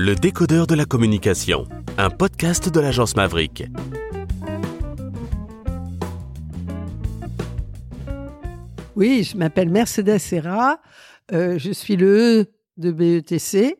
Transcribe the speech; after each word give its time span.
Le 0.00 0.14
décodeur 0.14 0.68
de 0.68 0.76
la 0.76 0.84
communication, 0.84 1.64
un 1.96 2.08
podcast 2.08 2.72
de 2.72 2.78
l'agence 2.78 3.16
Maverick. 3.16 3.64
Oui, 8.94 9.24
je 9.24 9.36
m'appelle 9.36 9.70
Mercedes 9.70 10.18
Serra. 10.18 10.78
Euh, 11.32 11.58
je 11.58 11.72
suis 11.72 11.96
le 11.96 12.16
E 12.16 12.46
de 12.76 12.92
BETC. 12.92 13.76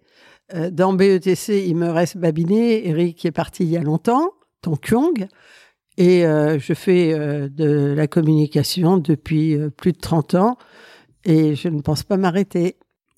Euh, 0.55 0.73
dans 0.73 0.93
BETC, 0.93 1.65
il 1.65 1.77
me 1.77 1.89
reste 1.89 2.17
Babinet, 2.17 2.89
Eric 2.89 3.19
qui 3.19 3.29
est 3.29 3.31
parti 3.31 3.63
il 3.63 3.71
y 3.71 3.77
a 3.77 3.83
longtemps, 3.83 4.33
Ton 4.61 4.75
Kyung. 4.75 5.29
Et 5.99 6.27
euh, 6.27 6.59
je 6.59 6.75
fais 6.75 7.13
euh, 7.13 7.49
de 7.49 7.95
la 7.97 8.09
communication 8.09 8.97
depuis 8.97 9.55
euh, 9.55 9.71
plus 9.71 9.93
de 9.93 9.99
30 9.99 10.35
ans 10.35 10.59
et 11.25 11.55
je 11.55 11.69
ne 11.69 11.81
pense 11.81 12.03
pas 12.03 12.17
m'arrêter. 12.17 12.75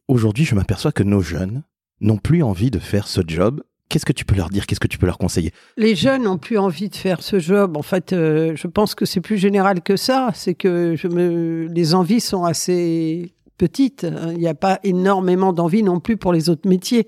Aujourd'hui, 0.07 0.45
je 0.45 0.55
m'aperçois 0.55 0.93
que 0.93 1.03
nos 1.03 1.23
jeunes 1.23 1.63
n'ont 2.01 2.19
plus 2.19 2.43
envie 2.43 2.71
de 2.71 2.79
faire 2.79 3.07
ce 3.07 3.21
job. 3.27 3.63
Qu'est-ce 3.89 4.07
que 4.07 4.13
tu 4.13 4.25
peux 4.25 4.37
leur 4.37 4.51
dire? 4.51 4.67
Qu'est-ce 4.67 4.81
que 4.81 4.87
tu 4.87 4.99
peux 4.99 5.07
leur 5.07 5.19
conseiller? 5.19 5.53
Les 5.77 5.97
jeunes 5.97 6.23
n'ont 6.23 6.39
plus 6.39 6.59
envie 6.59 6.89
de 6.89 6.95
faire 6.95 7.23
ce 7.23 7.41
job. 7.41 7.77
En 7.77 7.83
fait, 7.83 8.13
euh, 8.13 8.53
je 8.55 8.69
pense 8.69 8.95
que 8.95 9.05
c'est 9.05 9.21
plus 9.21 9.37
général 9.37 9.83
que 9.83 9.97
ça. 9.97 10.31
C'est 10.33 10.55
que 10.55 10.95
je 10.97 11.09
me... 11.09 11.67
les 11.67 11.95
envies 11.95 12.21
sont 12.21 12.45
assez 12.45 13.35
petites. 13.59 14.07
Il 14.31 14.39
n'y 14.39 14.47
a 14.47 14.55
pas 14.55 14.79
énormément 14.85 15.53
d'envie 15.53 15.83
non 15.83 16.01
plus 16.01 16.17
pour 16.17 16.33
les 16.33 16.49
autres 16.49 16.69
métiers. 16.69 17.07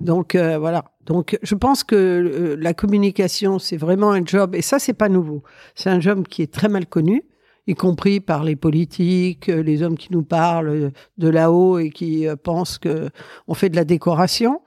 Donc 0.00 0.34
euh, 0.34 0.58
voilà. 0.58 0.84
Donc 1.06 1.36
je 1.42 1.54
pense 1.54 1.82
que 1.82 1.96
euh, 1.96 2.56
la 2.58 2.72
communication, 2.72 3.58
c'est 3.58 3.76
vraiment 3.76 4.12
un 4.12 4.24
job, 4.24 4.54
et 4.54 4.62
ça, 4.62 4.78
c'est 4.78 4.94
pas 4.94 5.08
nouveau. 5.08 5.42
C'est 5.74 5.90
un 5.90 6.00
job 6.00 6.26
qui 6.28 6.42
est 6.42 6.52
très 6.52 6.68
mal 6.68 6.86
connu 6.86 7.24
y 7.66 7.74
compris 7.74 8.20
par 8.20 8.44
les 8.44 8.56
politiques, 8.56 9.48
euh, 9.48 9.62
les 9.62 9.82
hommes 9.82 9.96
qui 9.96 10.08
nous 10.10 10.22
parlent 10.24 10.68
euh, 10.68 10.90
de 11.18 11.28
là-haut 11.28 11.78
et 11.78 11.90
qui 11.90 12.26
euh, 12.26 12.36
pensent 12.36 12.78
que 12.78 13.10
on 13.46 13.54
fait 13.54 13.68
de 13.68 13.76
la 13.76 13.84
décoration. 13.84 14.60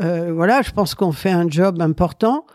Euh, 0.00 0.32
voilà, 0.32 0.62
je 0.62 0.70
pense 0.70 0.94
qu'on 0.94 1.12
fait 1.12 1.30
un 1.30 1.48
job 1.48 1.82
important 1.82 2.46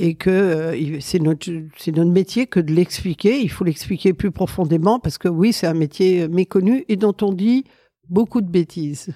et 0.00 0.14
que 0.14 0.30
euh, 0.30 1.00
c'est 1.00 1.20
notre 1.20 1.50
c'est 1.76 1.94
notre 1.94 2.10
métier 2.10 2.46
que 2.46 2.60
de 2.60 2.72
l'expliquer. 2.72 3.40
Il 3.40 3.50
faut 3.50 3.64
l'expliquer 3.64 4.12
plus 4.12 4.30
profondément 4.30 4.98
parce 4.98 5.18
que 5.18 5.28
oui, 5.28 5.52
c'est 5.52 5.66
un 5.66 5.74
métier 5.74 6.28
méconnu 6.28 6.84
et 6.88 6.96
dont 6.96 7.14
on 7.22 7.32
dit 7.32 7.64
beaucoup 8.08 8.40
de 8.40 8.50
bêtises. 8.50 9.14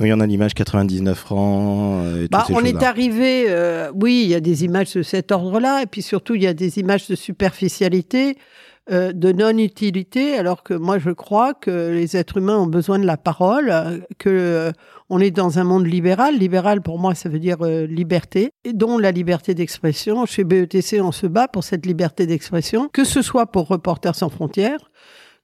Oui, 0.00 0.12
on 0.12 0.18
a 0.18 0.26
l'image 0.26 0.54
99 0.54 1.16
francs. 1.16 2.04
Et 2.18 2.28
Bah, 2.28 2.44
ces 2.46 2.54
on 2.54 2.60
est 2.60 2.82
arrivé, 2.82 3.44
euh, 3.48 3.92
oui, 3.94 4.22
il 4.24 4.30
y 4.30 4.34
a 4.34 4.40
des 4.40 4.64
images 4.64 4.92
de 4.94 5.02
cet 5.02 5.30
ordre-là, 5.30 5.82
et 5.82 5.86
puis 5.86 6.02
surtout, 6.02 6.34
il 6.34 6.42
y 6.42 6.48
a 6.48 6.54
des 6.54 6.78
images 6.78 7.06
de 7.06 7.14
superficialité, 7.14 8.36
euh, 8.90 9.12
de 9.12 9.32
non-utilité, 9.32 10.36
alors 10.36 10.62
que 10.62 10.74
moi, 10.74 10.98
je 10.98 11.08
crois 11.08 11.54
que 11.54 11.90
les 11.90 12.18
êtres 12.18 12.36
humains 12.36 12.58
ont 12.58 12.66
besoin 12.66 12.98
de 12.98 13.06
la 13.06 13.16
parole, 13.16 13.70
euh, 13.70 13.98
que 14.18 14.28
euh, 14.28 14.72
on 15.08 15.20
est 15.20 15.30
dans 15.30 15.58
un 15.58 15.64
monde 15.64 15.86
libéral. 15.86 16.36
Libéral, 16.36 16.82
pour 16.82 16.98
moi, 16.98 17.14
ça 17.14 17.30
veut 17.30 17.38
dire 17.38 17.64
liberté, 17.64 18.50
et 18.64 18.74
dont 18.74 18.98
la 18.98 19.10
liberté 19.10 19.54
d'expression. 19.54 20.26
Chez 20.26 20.44
BETC, 20.44 21.00
on 21.00 21.12
se 21.12 21.26
bat 21.26 21.48
pour 21.48 21.64
cette 21.64 21.86
liberté 21.86 22.26
d'expression, 22.26 22.90
que 22.92 23.04
ce 23.04 23.22
soit 23.22 23.46
pour 23.46 23.68
Reporters 23.68 24.16
sans 24.16 24.28
frontières, 24.28 24.90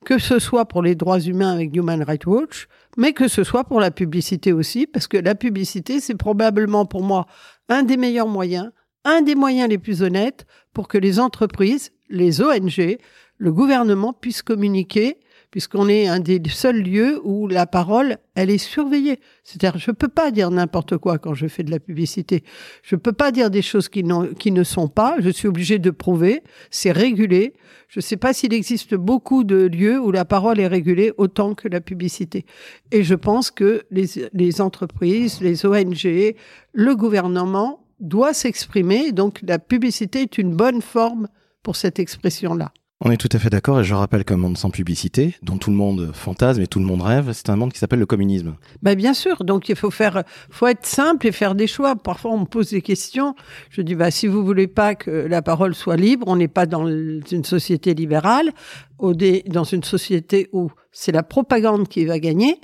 que 0.05 0.19
ce 0.19 0.39
soit 0.39 0.67
pour 0.67 0.83
les 0.83 0.95
droits 0.95 1.21
humains 1.21 1.53
avec 1.53 1.75
Human 1.75 2.03
Rights 2.03 2.27
Watch, 2.27 2.69
mais 2.99 3.15
que 3.15 3.27
ce 3.27 3.43
soit 3.43 3.65
pour 3.65 3.81
la 3.81 3.91
publicité 3.91 4.53
aussi, 4.53 4.87
parce 4.87 5.09
que 5.09 5.17
la 5.17 5.35
publicité, 5.35 6.01
c'est 6.01 6.15
probablement 6.15 6.85
pour 6.85 7.03
moi 7.03 7.27
un 7.71 7.85
des 7.85 7.97
meilleurs 7.97 8.29
moyens, 8.29 8.71
un 9.05 9.23
des 9.23 9.35
moyens 9.35 9.71
les 9.71 9.79
plus 9.79 10.03
honnêtes 10.03 10.45
pour 10.75 10.89
que 10.89 10.99
les 10.99 11.19
entreprises, 11.21 11.91
les 12.11 12.43
ONG, 12.43 12.99
le 13.39 13.53
gouvernement 13.53 14.13
puissent 14.13 14.43
communiquer, 14.43 15.17
puisqu'on 15.51 15.89
est 15.89 16.07
un 16.07 16.21
des 16.21 16.41
seuls 16.49 16.83
lieux 16.83 17.21
où 17.25 17.49
la 17.49 17.67
parole, 17.67 18.19
elle 18.35 18.51
est 18.51 18.59
surveillée. 18.59 19.19
C'est-à-dire, 19.43 19.81
je 19.81 19.91
peux 19.91 20.09
pas 20.09 20.31
dire 20.31 20.51
n'importe 20.51 20.97
quoi 20.99 21.19
quand 21.19 21.35
je 21.35 21.49
fais 21.49 21.63
de 21.63 21.71
la 21.71 21.81
publicité. 21.81 22.45
Je 22.83 22.97
peux 22.97 23.13
pas 23.13 23.33
dire 23.33 23.51
des 23.51 23.63
choses 23.63 23.89
qui, 23.89 24.05
qui 24.39 24.53
ne 24.53 24.63
sont 24.63 24.89
pas. 24.89 25.17
Je 25.19 25.31
suis 25.31 25.49
obligé 25.49 25.79
de 25.79 25.91
prouver. 25.91 26.43
C'est 26.71 26.93
régulé. 26.93 27.55
Je 27.89 27.99
ne 27.99 28.03
sais 28.03 28.17
pas 28.17 28.33
s'il 28.33 28.55
existe 28.55 28.95
beaucoup 28.95 29.43
de 29.43 29.67
lieux 29.67 29.99
où 29.99 30.13
la 30.13 30.25
parole 30.25 30.61
est 30.61 30.69
régulée 30.69 31.13
autant 31.17 31.55
que 31.55 31.67
la 31.67 31.81
publicité. 31.81 32.45
Et 32.93 33.03
je 33.03 33.15
pense 33.15 33.51
que 33.51 33.83
les, 33.91 34.07
les 34.33 34.61
entreprises, 34.61 35.41
les 35.41 35.67
ONG, 35.67 36.37
le 36.73 36.95
gouvernement 36.95 37.87
doit 37.99 38.35
s'exprimer. 38.35 39.11
Donc 39.11 39.41
la 39.43 39.59
publicité 39.59 40.23
est 40.23 40.39
une 40.39 40.55
bonne 40.55 40.83
forme 40.83 41.27
pour 41.63 41.77
cette 41.77 41.99
expression-là. 41.99 42.73
On 43.03 43.11
est 43.11 43.17
tout 43.17 43.31
à 43.33 43.39
fait 43.39 43.49
d'accord 43.49 43.81
et 43.81 43.85
je 43.85 43.95
rappelle 43.95 44.27
qu'un 44.27 44.37
monde 44.37 44.59
sans 44.59 44.69
publicité, 44.69 45.35
dont 45.43 45.57
tout 45.57 45.71
le 45.71 45.77
monde 45.77 46.11
fantasme 46.13 46.61
et 46.61 46.67
tout 46.67 46.81
le 46.81 46.85
monde 46.85 47.01
rêve, 47.01 47.33
c'est 47.33 47.49
un 47.49 47.57
monde 47.57 47.73
qui 47.73 47.79
s'appelle 47.79 47.99
le 47.99 48.05
communisme. 48.05 48.57
Ben 48.83 48.95
bien 48.95 49.15
sûr, 49.15 49.43
donc 49.43 49.71
il 49.71 49.77
faut 49.77 49.91
faire, 49.91 50.23
faut 50.51 50.67
être 50.67 50.85
simple 50.85 51.27
et 51.27 51.33
faire 51.33 51.55
des 51.55 51.67
choix. 51.67 51.97
Parfois, 51.97 52.33
on 52.33 52.41
me 52.41 52.45
pose 52.45 52.69
des 52.69 52.83
questions. 52.83 53.35
Je 53.71 53.81
dis, 53.81 53.95
bah 53.95 54.11
si 54.11 54.27
vous 54.27 54.45
voulez 54.45 54.67
pas 54.67 54.95
que 54.95 55.11
la 55.11 55.41
parole 55.41 55.75
soit 55.75 55.97
libre, 55.97 56.27
on 56.29 56.37
n'est 56.37 56.47
pas 56.47 56.67
dans 56.67 56.87
une 56.87 57.45
société 57.45 57.95
libérale, 57.95 58.51
dans 58.99 59.65
une 59.65 59.83
société 59.83 60.51
où 60.53 60.71
c'est 60.93 61.13
la 61.13 61.23
propagande 61.23 61.89
qui 61.89 62.05
va 62.05 62.19
gagner. 62.19 62.61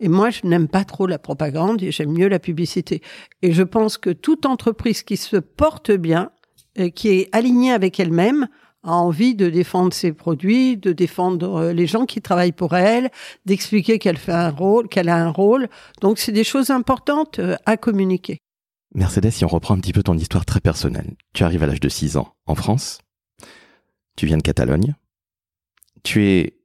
Et 0.00 0.08
moi, 0.08 0.30
je 0.30 0.40
n'aime 0.44 0.68
pas 0.68 0.84
trop 0.84 1.06
la 1.06 1.18
propagande 1.18 1.82
et 1.82 1.90
j'aime 1.90 2.12
mieux 2.12 2.28
la 2.28 2.38
publicité. 2.38 3.02
Et 3.42 3.52
je 3.52 3.62
pense 3.62 3.98
que 3.98 4.10
toute 4.10 4.46
entreprise 4.46 5.02
qui 5.02 5.16
se 5.18 5.36
porte 5.36 5.90
bien, 5.90 6.30
qui 6.94 7.08
est 7.08 7.28
alignée 7.32 7.72
avec 7.72 7.98
elle-même, 8.00 8.48
a 8.86 8.92
envie 8.92 9.34
de 9.34 9.50
défendre 9.50 9.92
ses 9.92 10.12
produits, 10.12 10.76
de 10.76 10.92
défendre 10.92 11.56
euh, 11.56 11.72
les 11.72 11.86
gens 11.86 12.06
qui 12.06 12.22
travaillent 12.22 12.52
pour 12.52 12.74
elle, 12.74 13.10
d'expliquer 13.44 13.98
qu'elle 13.98 14.16
fait 14.16 14.32
un 14.32 14.50
rôle, 14.50 14.88
qu'elle 14.88 15.08
a 15.08 15.16
un 15.16 15.30
rôle. 15.30 15.68
Donc, 16.00 16.18
c'est 16.18 16.32
des 16.32 16.44
choses 16.44 16.70
importantes 16.70 17.40
euh, 17.40 17.56
à 17.66 17.76
communiquer. 17.76 18.38
Mercedes, 18.94 19.30
si 19.30 19.44
on 19.44 19.48
reprend 19.48 19.74
un 19.74 19.80
petit 19.80 19.92
peu 19.92 20.02
ton 20.02 20.16
histoire 20.16 20.44
très 20.44 20.60
personnelle, 20.60 21.16
tu 21.34 21.42
arrives 21.42 21.62
à 21.62 21.66
l'âge 21.66 21.80
de 21.80 21.88
6 21.88 22.16
ans 22.16 22.34
en 22.46 22.54
France, 22.54 23.00
tu 24.16 24.26
viens 24.26 24.38
de 24.38 24.42
Catalogne, 24.42 24.94
tu 26.04 26.24
es, 26.24 26.56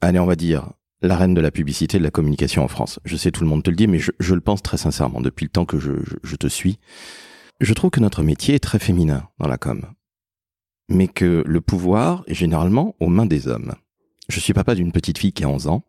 allez, 0.00 0.18
on 0.18 0.26
va 0.26 0.34
dire, 0.34 0.72
la 1.00 1.16
reine 1.16 1.32
de 1.32 1.40
la 1.40 1.52
publicité 1.52 1.96
et 1.96 2.00
de 2.00 2.04
la 2.04 2.10
communication 2.10 2.64
en 2.64 2.68
France. 2.68 2.98
Je 3.04 3.16
sais, 3.16 3.30
tout 3.30 3.44
le 3.44 3.48
monde 3.48 3.62
te 3.62 3.70
le 3.70 3.76
dit, 3.76 3.86
mais 3.86 4.00
je, 4.00 4.34
le 4.34 4.40
pense 4.40 4.62
très 4.62 4.76
sincèrement 4.76 5.20
depuis 5.20 5.44
le 5.44 5.50
temps 5.50 5.64
que 5.64 5.78
je 5.78 6.36
te 6.36 6.48
suis. 6.48 6.80
Je 7.60 7.74
trouve 7.74 7.90
que 7.90 8.00
notre 8.00 8.22
métier 8.22 8.54
est 8.54 8.60
très 8.62 8.78
féminin 8.78 9.28
dans 9.38 9.48
la 9.48 9.58
com, 9.58 9.84
mais 10.88 11.08
que 11.08 11.42
le 11.44 11.60
pouvoir 11.60 12.22
est 12.28 12.34
généralement 12.34 12.94
aux 13.00 13.08
mains 13.08 13.26
des 13.26 13.48
hommes. 13.48 13.74
Je 14.28 14.38
suis 14.38 14.52
papa 14.52 14.76
d'une 14.76 14.92
petite 14.92 15.18
fille 15.18 15.32
qui 15.32 15.42
a 15.42 15.48
11 15.48 15.66
ans, 15.66 15.82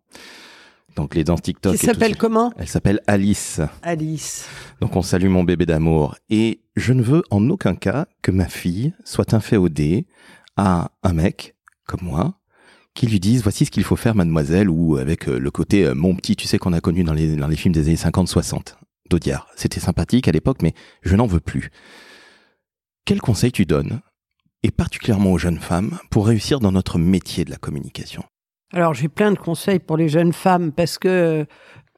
donc 0.95 1.13
les 1.13 1.23
danses 1.23 1.43
TikTok. 1.43 1.77
Tout 1.77 1.85
s'appelle 1.85 2.17
comment? 2.17 2.51
Elle 2.57 2.67
s'appelle 2.67 3.01
Alice. 3.05 3.61
Alice. 3.83 4.47
Donc 4.81 4.95
on 4.95 5.03
salue 5.03 5.27
mon 5.27 5.43
bébé 5.43 5.67
d'amour. 5.67 6.15
Et 6.31 6.61
je 6.75 6.91
ne 6.93 7.03
veux 7.03 7.21
en 7.29 7.47
aucun 7.49 7.75
cas 7.75 8.07
que 8.23 8.31
ma 8.31 8.47
fille 8.47 8.93
soit 9.05 9.35
inféodée 9.35 10.07
à 10.57 10.91
un 11.03 11.13
mec 11.13 11.55
comme 11.85 12.01
moi 12.03 12.39
qui 12.95 13.05
lui 13.05 13.19
dise 13.19 13.43
voici 13.43 13.65
ce 13.65 13.71
qu'il 13.71 13.83
faut 13.83 13.95
faire 13.95 14.15
mademoiselle 14.15 14.69
ou 14.69 14.97
avec 14.97 15.29
euh, 15.29 15.39
le 15.39 15.51
côté 15.51 15.85
euh, 15.85 15.93
mon 15.93 16.15
petit 16.15 16.35
tu 16.35 16.47
sais 16.47 16.57
qu'on 16.57 16.73
a 16.73 16.81
connu 16.81 17.03
dans 17.03 17.13
les, 17.13 17.35
dans 17.35 17.47
les 17.47 17.55
films 17.55 17.73
des 17.73 17.87
années 17.87 17.95
50-60 17.95 18.73
C'était 19.55 19.79
sympathique 19.79 20.27
à 20.27 20.31
l'époque 20.31 20.61
mais 20.61 20.73
je 21.01 21.15
n'en 21.15 21.27
veux 21.27 21.39
plus. 21.39 21.71
Quel 23.05 23.21
conseil 23.21 23.51
tu 23.51 23.65
donnes 23.65 24.01
et 24.63 24.71
particulièrement 24.71 25.31
aux 25.31 25.37
jeunes 25.37 25.59
femmes 25.59 25.97
pour 26.11 26.27
réussir 26.27 26.59
dans 26.59 26.71
notre 26.71 26.97
métier 26.99 27.45
de 27.45 27.49
la 27.49 27.57
communication? 27.57 28.23
Alors, 28.71 28.93
j'ai 28.93 29.07
plein 29.07 29.31
de 29.31 29.37
conseils 29.37 29.79
pour 29.79 29.97
les 29.97 30.09
jeunes 30.09 30.33
femmes 30.33 30.71
parce 30.71 30.99
que 30.99 31.07
euh, 31.07 31.45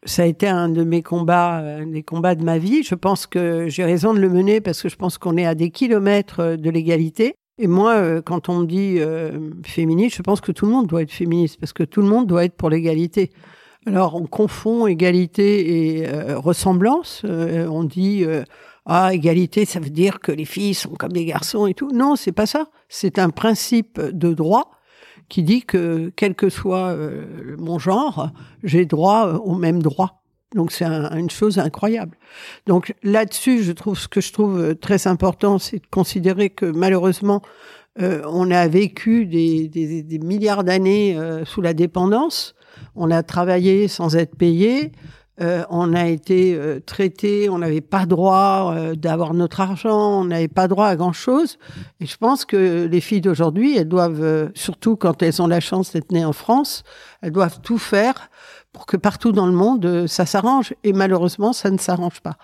ça 0.05 0.23
a 0.23 0.25
été 0.25 0.47
un 0.47 0.69
de 0.69 0.85
mes 0.85 1.01
combats, 1.01 1.59
euh, 1.59 1.81
un 1.81 1.87
des 1.87 2.03
combats 2.03 2.35
de 2.35 2.45
ma 2.45 2.59
vie. 2.59 2.83
Je 2.83 2.95
pense 2.95 3.27
que 3.27 3.67
j'ai 3.67 3.83
raison 3.83 4.13
de 4.13 4.19
le 4.19 4.29
mener 4.29 4.61
parce 4.61 4.81
que 4.81 4.87
je 4.87 4.95
pense 4.95 5.17
qu'on 5.17 5.35
est 5.35 5.45
à 5.45 5.53
des 5.53 5.69
kilomètres 5.69 6.39
euh, 6.39 6.55
de 6.55 6.69
l'égalité. 6.69 7.35
Et 7.61 7.67
moi, 7.67 7.93
euh, 7.93 8.21
quand 8.21 8.49
on 8.49 8.61
me 8.61 8.65
dit 8.65 8.95
euh, 8.97 9.51
féministe, 9.63 10.15
je 10.17 10.23
pense 10.23 10.41
que 10.41 10.51
tout 10.51 10.65
le 10.65 10.71
monde 10.71 10.87
doit 10.87 11.03
être 11.03 11.11
féministe 11.11 11.57
parce 11.59 11.73
que 11.73 11.83
tout 11.83 12.01
le 12.01 12.07
monde 12.07 12.25
doit 12.25 12.45
être 12.45 12.55
pour 12.55 12.71
l'égalité. 12.71 13.29
Alors, 13.87 14.15
on 14.15 14.25
confond 14.27 14.85
égalité 14.87 15.97
et 15.99 16.07
euh, 16.07 16.37
ressemblance. 16.37 17.23
Euh, 17.25 17.67
on 17.67 17.83
dit 17.83 18.23
euh, 18.23 18.43
ah 18.85 19.13
égalité, 19.13 19.65
ça 19.65 19.79
veut 19.79 19.89
dire 19.89 20.19
que 20.19 20.31
les 20.31 20.45
filles 20.45 20.73
sont 20.75 20.91
comme 20.91 21.11
des 21.13 21.25
garçons 21.25 21.65
et 21.65 21.73
tout. 21.73 21.89
Non, 21.91 22.15
c'est 22.15 22.31
pas 22.31 22.45
ça. 22.45 22.67
C'est 22.89 23.17
un 23.17 23.29
principe 23.31 23.99
de 23.99 24.33
droit 24.33 24.71
qui 25.29 25.43
dit 25.43 25.61
que 25.63 26.11
quel 26.15 26.35
que 26.35 26.49
soit 26.49 26.89
euh, 26.89 27.55
mon 27.57 27.79
genre, 27.79 28.29
j'ai 28.63 28.85
droit 28.85 29.27
euh, 29.27 29.37
au 29.39 29.55
même 29.55 29.81
droit. 29.81 30.21
Donc 30.53 30.71
c'est 30.71 30.85
un- 30.85 31.15
une 31.17 31.29
chose 31.29 31.57
incroyable. 31.57 32.17
Donc 32.67 32.93
là-dessus, 33.01 33.63
je 33.63 33.71
trouve 33.71 33.97
ce 33.97 34.07
que 34.07 34.21
je 34.21 34.31
trouve 34.33 34.59
euh, 34.59 34.75
très 34.75 35.07
important, 35.07 35.57
c'est 35.57 35.77
de 35.77 35.87
considérer 35.89 36.49
que 36.49 36.65
malheureusement, 36.65 37.41
euh, 38.01 38.21
on 38.27 38.51
a 38.51 38.67
vécu 38.67 39.25
des, 39.25 39.67
des- 39.69 40.03
des 40.03 40.19
milliards 40.19 40.63
d'années 40.63 41.17
euh, 41.17 41.45
sous 41.45 41.61
la 41.61 41.73
dépendance. 41.73 42.53
On 42.95 43.11
a 43.11 43.23
travaillé 43.23 43.87
sans 43.87 44.15
être 44.15 44.35
payé. 44.35 44.91
Euh, 45.41 45.63
on 45.69 45.93
a 45.93 46.07
été 46.07 46.55
euh, 46.55 46.79
traité, 46.79 47.49
on 47.49 47.57
n'avait 47.59 47.81
pas 47.81 48.05
droit 48.05 48.73
euh, 48.75 48.95
d'avoir 48.95 49.33
notre 49.33 49.59
argent, 49.59 50.21
on 50.21 50.25
n'avait 50.25 50.47
pas 50.47 50.67
droit 50.67 50.87
à 50.87 50.95
grand 50.95 51.13
chose. 51.13 51.57
Et 51.99 52.05
je 52.05 52.15
pense 52.17 52.45
que 52.45 52.85
les 52.85 53.01
filles 53.01 53.21
d'aujourd'hui, 53.21 53.75
elles 53.75 53.87
doivent, 53.87 54.51
surtout 54.53 54.97
quand 54.97 55.23
elles 55.23 55.41
ont 55.41 55.47
la 55.47 55.59
chance 55.59 55.93
d'être 55.93 56.11
nées 56.11 56.25
en 56.25 56.33
France, 56.33 56.83
elles 57.21 57.31
doivent 57.31 57.59
tout 57.61 57.79
faire 57.79 58.29
pour 58.73 58.85
que 58.85 58.95
partout 58.95 59.31
dans 59.31 59.47
le 59.47 59.51
monde, 59.51 59.85
euh, 59.85 60.07
ça 60.07 60.25
s'arrange. 60.25 60.73
Et 60.83 60.93
malheureusement, 60.93 61.53
ça 61.53 61.69
ne 61.69 61.77
s'arrange 61.77 62.21
pas. 62.21 62.37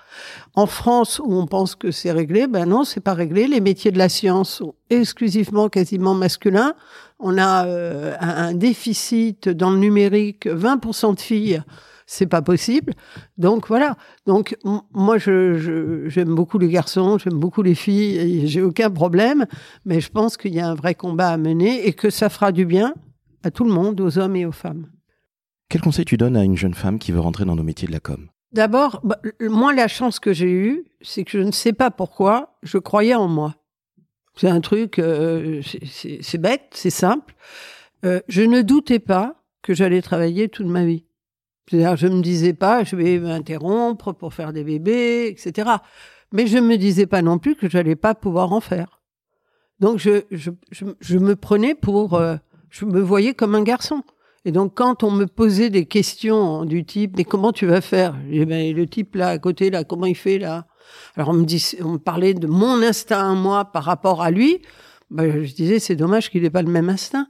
En 0.56 0.65
France, 0.65 1.21
où 1.24 1.33
on 1.33 1.47
pense 1.47 1.75
que 1.75 1.91
c'est 1.91 2.12
réglé, 2.12 2.47
ben 2.47 2.65
non, 2.65 2.83
c'est 2.83 3.00
pas 3.00 3.13
réglé. 3.13 3.47
Les 3.47 3.62
métiers 3.62 3.91
de 3.91 3.97
la 3.97 4.09
science 4.09 4.50
sont 4.50 4.75
exclusivement 4.89 5.69
quasiment 5.69 6.15
masculins. 6.15 6.74
On 7.19 7.38
a 7.38 7.65
euh, 7.65 8.15
un, 8.19 8.53
déficit 8.53 9.50
dans 9.50 9.71
le 9.71 9.77
numérique, 9.77 10.47
20% 10.47 11.15
de 11.15 11.19
filles. 11.19 11.63
C'est 12.09 12.27
pas 12.27 12.41
possible. 12.41 12.94
Donc 13.38 13.68
voilà. 13.68 13.97
Donc 14.25 14.57
moi, 14.94 15.18
je, 15.18 16.07
j'aime 16.07 16.35
beaucoup 16.35 16.57
les 16.57 16.69
garçons, 16.69 17.18
j'aime 17.18 17.38
beaucoup 17.38 17.62
les 17.62 17.75
filles, 17.75 18.47
j'ai 18.47 18.62
aucun 18.62 18.89
problème. 18.89 19.45
Mais 19.85 20.00
je 20.00 20.09
pense 20.09 20.38
qu'il 20.38 20.53
y 20.53 20.59
a 20.59 20.69
un 20.69 20.75
vrai 20.75 20.95
combat 20.95 21.29
à 21.29 21.38
mener 21.38 21.85
et 21.85 21.94
que 21.94 22.09
ça 22.09 22.29
fera 22.29 22.51
du 22.51 22.65
bien 22.65 22.94
à 23.44 23.51
tout 23.51 23.65
le 23.65 23.71
monde, 23.71 24.00
aux 24.00 24.18
hommes 24.18 24.35
et 24.38 24.45
aux 24.45 24.53
femmes. 24.53 24.88
Quel 25.69 25.81
conseil 25.81 26.05
tu 26.05 26.15
donnes 26.15 26.37
à 26.37 26.43
une 26.43 26.55
jeune 26.55 26.73
femme 26.73 26.97
qui 26.97 27.11
veut 27.11 27.19
rentrer 27.19 27.43
dans 27.43 27.55
nos 27.55 27.63
métiers 27.63 27.87
de 27.87 27.93
la 27.93 27.99
com? 27.99 28.27
D'abord, 28.53 29.01
bah, 29.03 29.19
moi, 29.41 29.73
la 29.73 29.89
chance 29.89 30.19
que 30.19 30.31
j'ai 30.31 30.51
eue, 30.51 30.85
c'est 31.01 31.25
que 31.25 31.31
je 31.31 31.39
ne 31.39 31.51
sais 31.51 31.73
pas 31.73 31.91
pourquoi, 31.91 32.57
je 32.63 32.77
croyais 32.77 33.15
en 33.15 33.27
moi. 33.27 33.55
C'est 34.35 34.47
un 34.47 34.61
truc, 34.61 34.99
euh, 34.99 35.61
c'est 35.63 36.37
bête, 36.37 36.67
c'est 36.71 36.91
simple. 36.91 37.35
Euh, 38.05 38.21
je 38.27 38.43
ne 38.43 38.61
doutais 38.61 38.99
pas 38.99 39.43
que 39.61 39.73
j'allais 39.73 40.01
travailler 40.01 40.47
toute 40.47 40.67
ma 40.67 40.85
vie. 40.85 41.03
C'est-à-dire, 41.69 41.97
je 41.97 42.07
me 42.07 42.21
disais 42.21 42.53
pas, 42.53 42.83
je 42.83 42.95
vais 42.95 43.19
m'interrompre 43.19 44.13
pour 44.13 44.33
faire 44.33 44.53
des 44.53 44.63
bébés, 44.63 45.27
etc. 45.27 45.69
Mais 46.31 46.47
je 46.47 46.59
me 46.59 46.77
disais 46.77 47.07
pas 47.07 47.21
non 47.21 47.39
plus 47.39 47.55
que 47.55 47.69
j'allais 47.69 47.95
pas 47.95 48.15
pouvoir 48.15 48.53
en 48.53 48.61
faire. 48.61 49.01
Donc, 49.79 49.99
je, 49.99 51.17
me 51.17 51.35
prenais 51.35 51.75
pour, 51.75 52.13
euh, 52.13 52.37
je 52.69 52.85
me 52.85 53.01
voyais 53.01 53.33
comme 53.33 53.55
un 53.55 53.63
garçon. 53.63 54.03
Et 54.47 54.53
donc, 54.53 54.75
quand 54.75 55.03
on 55.03 55.11
me 55.11 55.25
posait 55.25 55.69
des 55.69 55.85
questions 55.85 56.63
du 56.63 56.85
type, 56.85 57.17
mais 57.17 57.25
comment 57.25 57.51
tu 57.51 57.65
vas 57.65 57.81
faire? 57.81 58.15
Et 58.31 58.45
ben, 58.45 58.73
Le 58.73 58.88
type 58.88 59.15
là, 59.15 59.27
à 59.27 59.38
côté, 59.39 59.69
là, 59.69 59.83
comment 59.83 60.05
il 60.05 60.15
fait 60.15 60.38
là? 60.38 60.67
Alors, 61.17 61.31
on 61.31 61.33
me, 61.33 61.44
dit, 61.44 61.75
on 61.83 61.89
me 61.89 61.97
parlait 61.97 62.33
de 62.33 62.47
mon 62.47 62.81
instinct 62.81 63.29
à 63.29 63.33
moi 63.33 63.65
par 63.65 63.83
rapport 63.83 64.21
à 64.21 64.31
lui. 64.31 64.61
Ben, 65.11 65.44
je 65.44 65.53
disais, 65.53 65.79
c'est 65.79 65.97
dommage 65.97 66.29
qu'il 66.29 66.44
n'ait 66.44 66.49
pas 66.49 66.61
le 66.61 66.71
même 66.71 66.88
instinct. 66.88 67.27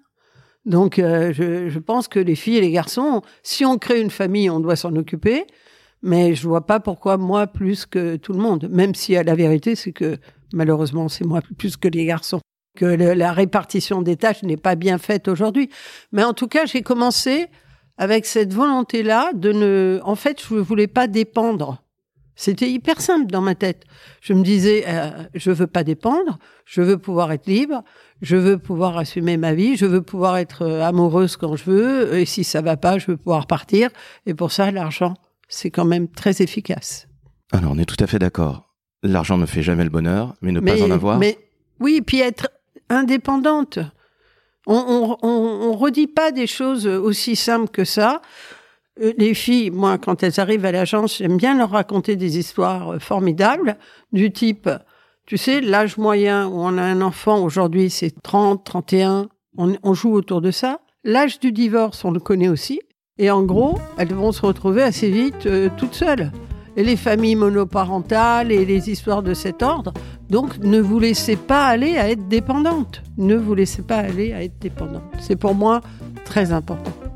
Donc, 0.67 0.99
euh, 0.99 1.33
je, 1.33 1.69
je, 1.69 1.79
pense 1.79 2.07
que 2.07 2.19
les 2.19 2.35
filles 2.35 2.57
et 2.57 2.61
les 2.61 2.69
garçons, 2.69 3.23
si 3.41 3.65
on 3.65 3.79
crée 3.79 3.99
une 3.99 4.11
famille, 4.11 4.51
on 4.51 4.59
doit 4.59 4.75
s'en 4.75 4.95
occuper. 4.95 5.47
Mais 6.03 6.35
je 6.35 6.47
vois 6.47 6.67
pas 6.67 6.79
pourquoi 6.79 7.17
moi 7.17 7.47
plus 7.47 7.87
que 7.87 8.17
tout 8.17 8.33
le 8.33 8.39
monde. 8.39 8.67
Même 8.69 8.93
si 8.93 9.13
la 9.13 9.33
vérité, 9.33 9.73
c'est 9.73 9.91
que 9.91 10.19
malheureusement, 10.53 11.09
c'est 11.09 11.25
moi 11.25 11.41
plus 11.57 11.77
que 11.77 11.87
les 11.87 12.05
garçons 12.05 12.41
que 12.77 12.85
la 12.85 13.33
répartition 13.33 14.01
des 14.01 14.15
tâches 14.15 14.43
n'est 14.43 14.55
pas 14.55 14.75
bien 14.75 14.97
faite 14.97 15.27
aujourd'hui. 15.27 15.69
Mais 16.11 16.23
en 16.23 16.33
tout 16.33 16.47
cas, 16.47 16.65
j'ai 16.65 16.83
commencé 16.83 17.47
avec 17.97 18.25
cette 18.25 18.53
volonté-là 18.53 19.31
de 19.33 19.51
ne, 19.51 19.99
en 20.03 20.15
fait, 20.15 20.41
je 20.47 20.53
ne 20.53 20.59
voulais 20.59 20.87
pas 20.87 21.07
dépendre. 21.07 21.83
C'était 22.35 22.69
hyper 22.69 23.01
simple 23.01 23.31
dans 23.31 23.41
ma 23.41 23.55
tête. 23.55 23.83
Je 24.21 24.33
me 24.33 24.43
disais, 24.43 24.83
euh, 24.87 25.09
je 25.33 25.49
veux 25.49 25.65
pas 25.65 25.83
dépendre, 25.83 26.37
je 26.65 26.83
veux 26.83 26.99
pouvoir 26.99 27.31
être 27.31 27.47
libre, 27.47 27.83
je 28.21 28.35
veux 28.35 28.59
pouvoir 28.59 28.95
assumer 28.95 29.37
ma 29.37 29.55
vie, 29.55 29.75
je 29.75 29.87
veux 29.87 30.03
pouvoir 30.03 30.37
être 30.37 30.61
euh, 30.61 30.83
amoureuse 30.83 31.35
quand 31.35 31.55
je 31.55 31.63
veux, 31.63 32.15
et 32.15 32.25
si 32.25 32.43
ça 32.43 32.61
va 32.61 32.77
pas, 32.77 32.99
je 32.99 33.07
veux 33.07 33.17
pouvoir 33.17 33.47
partir. 33.47 33.89
Et 34.27 34.35
pour 34.35 34.51
ça, 34.51 34.69
l'argent, 34.69 35.15
c'est 35.49 35.71
quand 35.71 35.85
même 35.85 36.07
très 36.07 36.43
efficace. 36.43 37.07
Alors, 37.51 37.71
on 37.71 37.79
est 37.79 37.85
tout 37.85 38.01
à 38.03 38.05
fait 38.05 38.19
d'accord. 38.19 38.75
L'argent 39.01 39.39
ne 39.39 39.47
fait 39.47 39.63
jamais 39.63 39.83
le 39.83 39.89
bonheur, 39.89 40.35
mais 40.41 40.51
ne 40.51 40.59
pas 40.59 40.79
en 40.83 40.91
avoir. 40.91 41.17
Mais 41.17 41.39
oui, 41.79 42.01
puis 42.05 42.19
être 42.19 42.49
indépendante. 42.89 43.79
On, 44.65 45.17
on, 45.21 45.73
redit 45.77 46.07
pas 46.07 46.31
des 46.31 46.47
choses 46.47 46.87
aussi 46.87 47.37
simples 47.37 47.69
que 47.69 47.85
ça. 47.85 48.21
Euh, 49.01 49.13
les 49.17 49.33
filles, 49.33 49.69
moi, 49.69 49.97
quand 49.97 50.23
elles 50.23 50.39
arrivent 50.39 50.65
à 50.65 50.71
l'agence, 50.71 51.17
j'aime 51.17 51.37
bien 51.37 51.57
leur 51.57 51.71
raconter 51.71 52.15
des 52.15 52.37
histoires 52.37 52.93
euh, 52.93 52.99
formidables 52.99 53.77
du 54.11 54.31
type, 54.31 54.69
tu 55.25 55.37
sais, 55.37 55.61
l'âge 55.61 55.97
moyen 55.97 56.47
où 56.47 56.59
on 56.59 56.77
a 56.77 56.81
un 56.81 57.01
enfant 57.01 57.43
aujourd'hui, 57.43 57.89
c'est 57.89 58.21
30, 58.21 58.63
31. 58.63 59.29
On, 59.57 59.93
joue 59.93 60.13
autour 60.13 60.41
de 60.41 60.51
ça. 60.51 60.81
L'âge 61.03 61.39
du 61.39 61.51
divorce, 61.51 62.05
on 62.05 62.11
le 62.11 62.19
connaît 62.19 62.49
aussi. 62.49 62.79
Et 63.17 63.31
en 63.31 63.43
gros, 63.43 63.79
elles 63.97 64.13
vont 64.13 64.31
se 64.31 64.45
retrouver 64.45 64.83
assez 64.83 65.09
vite 65.09 65.47
euh, 65.47 65.69
toutes 65.77 65.95
seules 65.95 66.31
les 66.83 66.95
familles 66.95 67.35
monoparentales 67.35 68.51
et 68.51 68.65
les 68.65 68.89
histoires 68.89 69.23
de 69.23 69.33
cet 69.33 69.63
ordre. 69.63 69.93
Donc 70.29 70.57
ne 70.59 70.79
vous 70.79 70.99
laissez 70.99 71.35
pas 71.35 71.65
aller 71.65 71.97
à 71.97 72.09
être 72.09 72.27
dépendante. 72.27 73.01
Ne 73.17 73.35
vous 73.35 73.55
laissez 73.55 73.81
pas 73.81 73.97
aller 73.97 74.33
à 74.33 74.43
être 74.43 74.59
dépendante. 74.59 75.03
C'est 75.19 75.35
pour 75.35 75.55
moi 75.55 75.81
très 76.25 76.51
important. 76.51 77.06